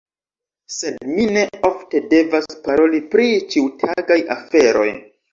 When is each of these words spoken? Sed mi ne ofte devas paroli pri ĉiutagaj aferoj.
Sed 0.75 1.03
mi 1.09 1.25
ne 1.35 1.41
ofte 1.67 1.99
devas 2.13 2.47
paroli 2.67 3.01
pri 3.11 3.27
ĉiutagaj 3.51 4.17
aferoj. 4.37 4.87